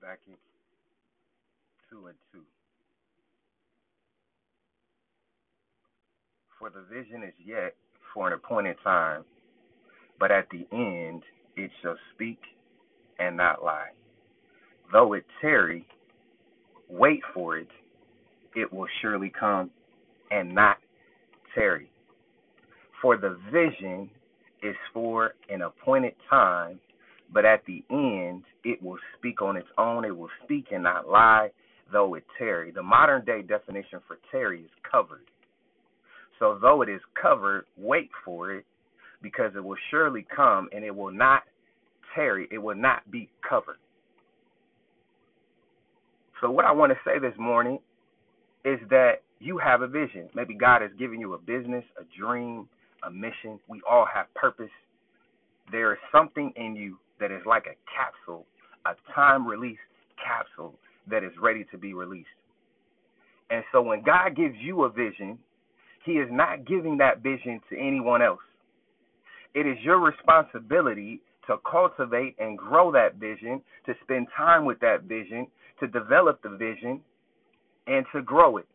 Habakkuk 0.00 0.38
2 1.90 2.06
and 2.06 2.16
2. 2.32 2.40
For 6.58 6.70
the 6.70 6.84
vision 6.92 7.22
is 7.22 7.34
yet 7.44 7.74
for 8.12 8.28
an 8.28 8.32
appointed 8.32 8.76
time, 8.84 9.24
but 10.18 10.30
at 10.30 10.46
the 10.50 10.66
end 10.72 11.22
it 11.56 11.70
shall 11.82 11.96
speak 12.14 12.38
and 13.18 13.36
not 13.36 13.64
lie. 13.64 13.90
Though 14.92 15.14
it 15.14 15.24
tarry, 15.40 15.86
wait 16.88 17.20
for 17.34 17.58
it, 17.58 17.68
it 18.54 18.72
will 18.72 18.88
surely 19.00 19.32
come 19.38 19.70
and 20.30 20.54
not 20.54 20.78
tarry. 21.54 21.90
For 23.02 23.16
the 23.16 23.38
vision 23.52 24.10
is 24.62 24.76
for 24.92 25.34
an 25.48 25.62
appointed 25.62 26.14
time, 26.28 26.80
but 27.32 27.44
at 27.44 27.64
the 27.66 27.84
end 27.90 28.44
it 28.64 28.82
will 28.82 28.98
speak 29.18 29.42
on 29.42 29.56
its 29.56 29.68
own. 29.78 30.04
It 30.04 30.16
will 30.16 30.30
speak 30.44 30.66
and 30.72 30.82
not 30.82 31.08
lie, 31.08 31.50
though 31.92 32.14
it 32.14 32.24
tarry. 32.38 32.70
The 32.70 32.82
modern 32.82 33.24
day 33.24 33.42
definition 33.42 34.00
for 34.06 34.18
tarry 34.30 34.62
is 34.62 34.70
covered. 34.90 35.26
So 36.38 36.58
though 36.60 36.82
it 36.82 36.88
is 36.88 37.00
covered, 37.20 37.64
wait 37.76 38.10
for 38.24 38.52
it, 38.52 38.64
because 39.22 39.52
it 39.56 39.64
will 39.64 39.76
surely 39.90 40.26
come 40.34 40.68
and 40.72 40.84
it 40.84 40.94
will 40.94 41.12
not 41.12 41.42
tarry. 42.14 42.48
It 42.50 42.58
will 42.58 42.76
not 42.76 43.10
be 43.10 43.28
covered. 43.48 43.78
So 46.40 46.50
what 46.50 46.64
I 46.64 46.72
want 46.72 46.92
to 46.92 46.98
say 47.04 47.18
this 47.18 47.36
morning 47.38 47.80
is 48.64 48.78
that 48.90 49.22
you 49.40 49.58
have 49.58 49.82
a 49.82 49.88
vision. 49.88 50.28
Maybe 50.34 50.54
God 50.54 50.82
has 50.82 50.90
given 50.98 51.20
you 51.20 51.34
a 51.34 51.38
business, 51.38 51.84
a 51.98 52.04
dream, 52.18 52.68
a 53.04 53.10
mission. 53.10 53.58
We 53.68 53.80
all 53.88 54.06
have 54.12 54.32
purpose. 54.34 54.70
There 55.70 55.92
is 55.92 55.98
something 56.12 56.52
in 56.56 56.76
you 56.76 56.98
that 57.20 57.30
is 57.30 57.42
like 57.46 57.66
a 57.66 57.76
capsule, 57.90 58.46
a 58.86 58.94
time 59.14 59.46
release 59.46 59.78
capsule 60.22 60.74
that 61.10 61.24
is 61.24 61.32
ready 61.40 61.64
to 61.70 61.78
be 61.78 61.94
released. 61.94 62.28
And 63.50 63.64
so 63.72 63.80
when 63.80 64.02
God 64.02 64.36
gives 64.36 64.56
you 64.60 64.84
a 64.84 64.90
vision, 64.90 65.38
He 66.04 66.12
is 66.12 66.28
not 66.30 66.66
giving 66.66 66.98
that 66.98 67.22
vision 67.22 67.60
to 67.70 67.78
anyone 67.78 68.22
else. 68.22 68.40
It 69.54 69.66
is 69.66 69.78
your 69.82 69.98
responsibility 69.98 71.20
to 71.46 71.56
cultivate 71.68 72.36
and 72.38 72.58
grow 72.58 72.92
that 72.92 73.14
vision, 73.16 73.62
to 73.86 73.94
spend 74.02 74.26
time 74.36 74.64
with 74.64 74.78
that 74.80 75.04
vision, 75.04 75.46
to 75.80 75.86
develop 75.86 76.42
the 76.42 76.50
vision, 76.50 77.00
and 77.86 78.04
to 78.14 78.20
grow 78.22 78.58
it. 78.58 78.66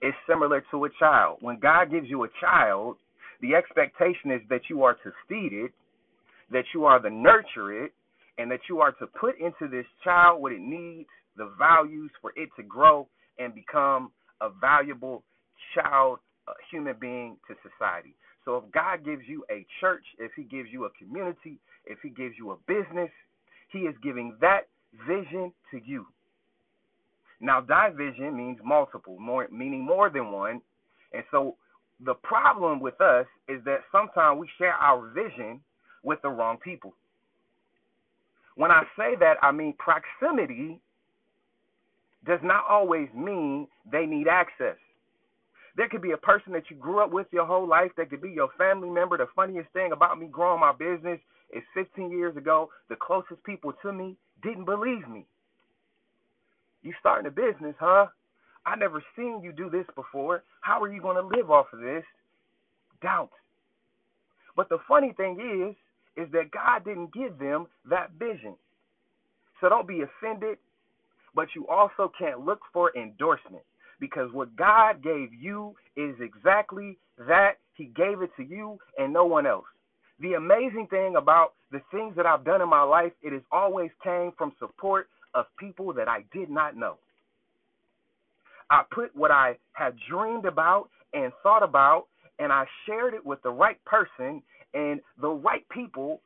It's 0.00 0.16
similar 0.28 0.64
to 0.70 0.84
a 0.86 0.88
child. 0.98 1.38
When 1.40 1.58
God 1.58 1.90
gives 1.90 2.08
you 2.08 2.24
a 2.24 2.28
child, 2.40 2.96
the 3.42 3.54
expectation 3.54 4.30
is 4.30 4.40
that 4.48 4.62
you 4.70 4.82
are 4.82 4.94
to 4.94 5.12
feed 5.28 5.52
it, 5.52 5.72
that 6.50 6.64
you 6.74 6.84
are 6.84 6.98
to 6.98 7.10
nurture 7.10 7.84
it, 7.84 7.92
and 8.38 8.50
that 8.50 8.60
you 8.68 8.80
are 8.80 8.92
to 8.92 9.06
put 9.06 9.38
into 9.38 9.68
this 9.70 9.86
child 10.04 10.40
what 10.40 10.52
it 10.52 10.60
needs, 10.60 11.08
the 11.36 11.50
values 11.58 12.10
for 12.20 12.32
it 12.36 12.48
to 12.56 12.62
grow 12.62 13.08
and 13.38 13.54
become 13.54 14.10
a 14.40 14.48
valuable 14.48 15.22
child, 15.74 16.18
a 16.46 16.52
human 16.70 16.94
being 17.00 17.36
to 17.48 17.54
society. 17.62 18.14
So 18.44 18.56
if 18.56 18.72
God 18.72 19.04
gives 19.04 19.22
you 19.26 19.44
a 19.50 19.66
church, 19.80 20.04
if 20.18 20.32
He 20.36 20.44
gives 20.44 20.68
you 20.72 20.84
a 20.84 20.90
community, 20.98 21.58
if 21.86 21.98
He 22.02 22.10
gives 22.10 22.34
you 22.38 22.52
a 22.52 22.56
business, 22.66 23.10
He 23.72 23.80
is 23.80 23.94
giving 24.02 24.36
that 24.40 24.62
vision 25.06 25.52
to 25.70 25.80
you. 25.84 26.06
Now, 27.40 27.60
division 27.60 28.36
means 28.36 28.58
multiple, 28.64 29.18
more 29.20 29.46
meaning 29.52 29.84
more 29.84 30.10
than 30.10 30.32
one. 30.32 30.60
And 31.12 31.22
so 31.30 31.56
the 32.04 32.14
problem 32.14 32.80
with 32.80 33.00
us 33.00 33.26
is 33.48 33.62
that 33.64 33.80
sometimes 33.92 34.40
we 34.40 34.48
share 34.58 34.74
our 34.74 35.08
vision 35.10 35.60
with 36.02 36.20
the 36.22 36.28
wrong 36.28 36.58
people. 36.58 36.94
When 38.56 38.70
I 38.70 38.82
say 38.96 39.14
that, 39.20 39.36
I 39.42 39.52
mean 39.52 39.74
proximity 39.78 40.80
does 42.26 42.40
not 42.42 42.64
always 42.68 43.08
mean 43.14 43.68
they 43.90 44.04
need 44.06 44.28
access. 44.28 44.76
There 45.76 45.88
could 45.88 46.02
be 46.02 46.10
a 46.10 46.16
person 46.16 46.52
that 46.54 46.64
you 46.70 46.76
grew 46.76 46.98
up 46.98 47.12
with 47.12 47.28
your 47.30 47.46
whole 47.46 47.68
life. 47.68 47.92
That 47.96 48.10
could 48.10 48.20
be 48.20 48.30
your 48.30 48.48
family 48.58 48.90
member. 48.90 49.16
The 49.16 49.28
funniest 49.36 49.70
thing 49.72 49.92
about 49.92 50.18
me 50.18 50.26
growing 50.26 50.60
my 50.60 50.72
business 50.72 51.20
is 51.54 51.62
15 51.74 52.10
years 52.10 52.36
ago, 52.36 52.68
the 52.88 52.96
closest 52.96 53.42
people 53.44 53.72
to 53.82 53.92
me 53.92 54.16
didn't 54.42 54.64
believe 54.64 55.08
me. 55.08 55.24
You 56.82 56.92
starting 57.00 57.26
a 57.26 57.30
business, 57.30 57.74
huh? 57.78 58.06
I 58.66 58.76
never 58.76 59.02
seen 59.16 59.40
you 59.42 59.52
do 59.52 59.70
this 59.70 59.86
before. 59.94 60.42
How 60.60 60.82
are 60.82 60.92
you 60.92 61.00
going 61.00 61.16
to 61.16 61.36
live 61.36 61.50
off 61.50 61.66
of 61.72 61.80
this? 61.80 62.04
Doubt. 63.00 63.30
But 64.56 64.68
the 64.68 64.78
funny 64.88 65.12
thing 65.16 65.38
is, 65.40 65.76
is 66.18 66.30
that 66.32 66.50
God 66.50 66.84
didn't 66.84 67.14
give 67.14 67.38
them 67.38 67.66
that 67.88 68.10
vision. 68.18 68.54
So 69.60 69.68
don't 69.68 69.86
be 69.86 70.02
offended, 70.02 70.58
but 71.34 71.48
you 71.54 71.66
also 71.68 72.10
can't 72.18 72.44
look 72.44 72.60
for 72.72 72.96
endorsement 72.96 73.62
because 74.00 74.32
what 74.32 74.54
God 74.56 75.02
gave 75.02 75.32
you 75.32 75.74
is 75.96 76.14
exactly 76.20 76.98
that. 77.26 77.52
He 77.74 77.84
gave 77.84 78.22
it 78.22 78.30
to 78.36 78.42
you 78.42 78.78
and 78.98 79.12
no 79.12 79.24
one 79.24 79.46
else. 79.46 79.64
The 80.20 80.34
amazing 80.34 80.88
thing 80.90 81.14
about 81.16 81.52
the 81.70 81.80
things 81.92 82.14
that 82.16 82.26
I've 82.26 82.44
done 82.44 82.60
in 82.60 82.68
my 82.68 82.82
life, 82.82 83.12
it 83.22 83.32
has 83.32 83.42
always 83.52 83.90
came 84.02 84.32
from 84.36 84.52
support 84.58 85.08
of 85.34 85.46
people 85.58 85.92
that 85.92 86.08
I 86.08 86.24
did 86.32 86.50
not 86.50 86.76
know. 86.76 86.96
I 88.70 88.82
put 88.90 89.14
what 89.14 89.30
I 89.30 89.56
had 89.72 89.94
dreamed 90.10 90.44
about 90.44 90.88
and 91.14 91.32
thought 91.42 91.62
about, 91.62 92.06
and 92.38 92.52
I 92.52 92.64
shared 92.86 93.14
it 93.14 93.24
with 93.24 93.42
the 93.42 93.50
right 93.50 93.82
person, 93.84 94.42
and 94.74 95.00
the 95.20 95.28
right 95.28 95.68
people 95.70 96.20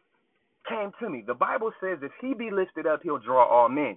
came 0.69 0.93
to 1.01 1.09
me. 1.09 1.25
The 1.27 1.35
Bible 1.35 1.73
says, 1.81 1.99
if 2.03 2.13
he 2.21 2.35
be 2.35 2.51
lifted 2.51 2.87
up, 2.87 3.01
he'll 3.03 3.19
draw 3.19 3.45
all 3.45 3.69
men. 3.69 3.97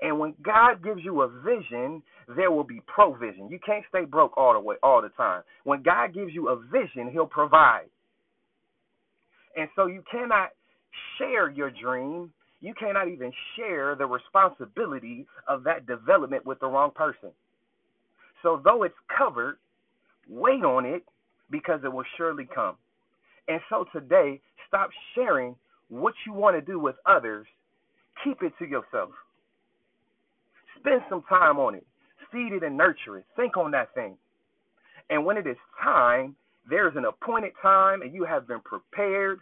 And 0.00 0.18
when 0.18 0.34
God 0.42 0.82
gives 0.82 1.04
you 1.04 1.22
a 1.22 1.28
vision, 1.28 2.02
there 2.34 2.50
will 2.50 2.64
be 2.64 2.80
provision. 2.86 3.50
You 3.50 3.58
can't 3.64 3.84
stay 3.90 4.06
broke 4.06 4.36
all 4.38 4.54
the 4.54 4.60
way 4.60 4.76
all 4.82 5.02
the 5.02 5.10
time. 5.10 5.42
When 5.64 5.82
God 5.82 6.14
gives 6.14 6.32
you 6.32 6.48
a 6.48 6.56
vision, 6.56 7.10
he'll 7.12 7.26
provide. 7.26 7.88
And 9.56 9.68
so 9.76 9.86
you 9.86 10.02
cannot 10.10 10.50
share 11.18 11.50
your 11.50 11.70
dream 11.70 12.32
you 12.60 12.74
cannot 12.74 13.08
even 13.08 13.32
share 13.56 13.94
the 13.94 14.06
responsibility 14.06 15.26
of 15.48 15.64
that 15.64 15.86
development 15.86 16.44
with 16.44 16.60
the 16.60 16.66
wrong 16.66 16.90
person. 16.94 17.30
So, 18.42 18.60
though 18.62 18.82
it's 18.82 18.94
covered, 19.16 19.58
wait 20.28 20.62
on 20.64 20.84
it 20.84 21.04
because 21.50 21.80
it 21.84 21.92
will 21.92 22.04
surely 22.16 22.48
come. 22.52 22.76
And 23.48 23.60
so, 23.68 23.84
today, 23.92 24.40
stop 24.68 24.90
sharing 25.14 25.56
what 25.88 26.14
you 26.26 26.32
want 26.32 26.56
to 26.56 26.60
do 26.60 26.78
with 26.78 26.94
others, 27.06 27.46
keep 28.22 28.42
it 28.42 28.52
to 28.58 28.64
yourself. 28.64 29.10
Spend 30.78 31.02
some 31.08 31.22
time 31.28 31.58
on 31.58 31.74
it, 31.74 31.86
feed 32.30 32.52
it 32.52 32.62
and 32.62 32.76
nurture 32.76 33.18
it. 33.18 33.24
Think 33.36 33.56
on 33.56 33.70
that 33.72 33.92
thing. 33.94 34.16
And 35.10 35.24
when 35.24 35.36
it 35.36 35.46
is 35.46 35.56
time, 35.82 36.36
there's 36.68 36.94
an 36.96 37.04
appointed 37.04 37.52
time, 37.60 38.02
and 38.02 38.14
you 38.14 38.24
have 38.24 38.46
been 38.46 38.60
prepared 38.60 39.40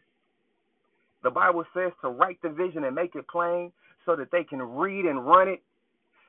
the 1.22 1.30
Bible 1.30 1.64
says 1.74 1.92
to 2.02 2.08
write 2.08 2.40
the 2.42 2.48
vision 2.48 2.84
and 2.84 2.94
make 2.94 3.14
it 3.14 3.26
plain 3.28 3.72
so 4.06 4.14
that 4.16 4.30
they 4.30 4.44
can 4.44 4.62
read 4.62 5.04
and 5.04 5.26
run 5.26 5.48
it. 5.48 5.62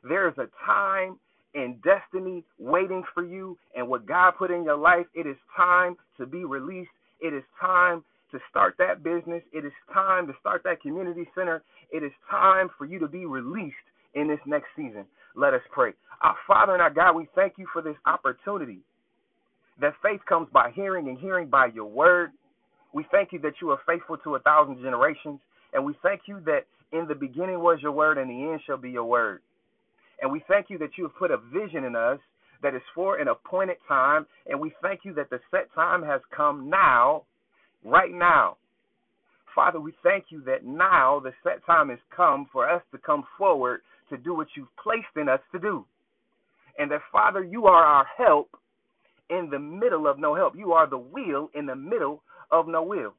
There 0.03 0.27
is 0.27 0.37
a 0.37 0.47
time 0.65 1.19
and 1.53 1.81
destiny 1.81 2.43
waiting 2.59 3.03
for 3.13 3.25
you, 3.25 3.57
and 3.75 3.87
what 3.87 4.05
God 4.05 4.31
put 4.37 4.51
in 4.51 4.63
your 4.63 4.77
life, 4.77 5.05
it 5.13 5.25
is 5.27 5.37
time 5.55 5.95
to 6.17 6.25
be 6.25 6.45
released. 6.45 6.91
It 7.21 7.33
is 7.33 7.43
time 7.59 8.03
to 8.31 8.39
start 8.49 8.75
that 8.77 9.03
business. 9.03 9.41
It 9.51 9.65
is 9.65 9.71
time 9.93 10.27
to 10.27 10.33
start 10.39 10.61
that 10.63 10.81
community 10.81 11.27
center. 11.35 11.63
It 11.91 12.03
is 12.03 12.11
time 12.29 12.69
for 12.77 12.85
you 12.85 12.99
to 12.99 13.07
be 13.07 13.25
released 13.25 13.75
in 14.13 14.27
this 14.27 14.39
next 14.45 14.67
season. 14.75 15.05
Let 15.35 15.53
us 15.53 15.61
pray. 15.71 15.91
Our 16.21 16.35
Father 16.47 16.73
and 16.73 16.81
our 16.81 16.89
God, 16.89 17.13
we 17.15 17.27
thank 17.35 17.53
you 17.57 17.65
for 17.71 17.81
this 17.81 17.95
opportunity. 18.05 18.79
That 19.81 19.93
faith 20.03 20.19
comes 20.27 20.49
by 20.51 20.71
hearing 20.73 21.07
and 21.07 21.17
hearing 21.17 21.47
by 21.47 21.67
your 21.73 21.85
word. 21.85 22.31
We 22.93 23.05
thank 23.11 23.31
you 23.31 23.39
that 23.39 23.53
you 23.61 23.69
are 23.71 23.79
faithful 23.87 24.17
to 24.17 24.35
a 24.35 24.39
thousand 24.39 24.81
generations. 24.81 25.39
And 25.73 25.85
we 25.85 25.93
thank 26.03 26.21
you 26.27 26.41
that 26.45 26.65
in 26.91 27.07
the 27.07 27.15
beginning 27.15 27.59
was 27.59 27.79
your 27.81 27.91
word 27.91 28.17
and 28.17 28.29
the 28.29 28.51
end 28.51 28.61
shall 28.65 28.77
be 28.77 28.91
your 28.91 29.05
word. 29.05 29.41
And 30.21 30.31
we 30.31 30.43
thank 30.47 30.69
you 30.69 30.77
that 30.79 30.97
you 30.97 31.05
have 31.05 31.15
put 31.15 31.31
a 31.31 31.37
vision 31.37 31.83
in 31.83 31.95
us 31.95 32.19
that 32.61 32.75
is 32.75 32.81
for 32.93 33.17
an 33.17 33.27
appointed 33.27 33.77
time. 33.87 34.25
And 34.47 34.59
we 34.59 34.73
thank 34.81 35.01
you 35.03 35.13
that 35.13 35.29
the 35.29 35.39
set 35.51 35.73
time 35.73 36.03
has 36.03 36.21
come 36.35 36.69
now, 36.69 37.23
right 37.83 38.13
now. 38.13 38.57
Father, 39.55 39.79
we 39.79 39.93
thank 40.03 40.25
you 40.29 40.41
that 40.45 40.65
now 40.65 41.19
the 41.23 41.31
set 41.43 41.65
time 41.65 41.89
has 41.89 41.99
come 42.15 42.47
for 42.51 42.69
us 42.69 42.81
to 42.91 42.97
come 42.97 43.23
forward 43.37 43.81
to 44.09 44.17
do 44.17 44.35
what 44.35 44.47
you've 44.55 44.75
placed 44.81 45.15
in 45.15 45.29
us 45.29 45.39
to 45.51 45.59
do. 45.59 45.85
And 46.77 46.91
that, 46.91 47.01
Father, 47.11 47.43
you 47.43 47.65
are 47.65 47.83
our 47.83 48.05
help 48.17 48.49
in 49.29 49.49
the 49.51 49.59
middle 49.59 50.07
of 50.07 50.19
no 50.19 50.35
help. 50.35 50.53
You 50.55 50.73
are 50.73 50.89
the 50.89 50.97
wheel 50.97 51.49
in 51.53 51.65
the 51.65 51.75
middle 51.75 52.23
of 52.51 52.67
no 52.67 52.83
will. 52.83 53.13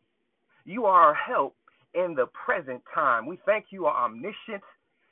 You 0.65 0.87
are 0.87 1.09
our 1.09 1.15
help 1.15 1.55
in 1.95 2.15
the 2.15 2.27
present 2.45 2.83
time. 2.95 3.27
We 3.27 3.39
thank 3.47 3.67
you 3.71 3.87
are 3.87 4.05
omniscient, 4.05 4.63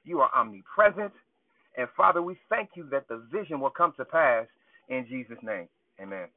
you 0.04 0.20
are 0.20 0.30
omnipresent, 0.34 1.12
and 1.78 1.88
Father, 1.96 2.22
we 2.22 2.36
thank 2.50 2.70
you 2.74 2.88
that 2.90 3.08
the 3.08 3.24
vision 3.32 3.60
will 3.60 3.70
come 3.70 3.94
to 3.96 4.04
pass 4.04 4.46
in 4.88 5.06
Jesus' 5.08 5.38
name. 5.42 5.68
Amen. 6.02 6.28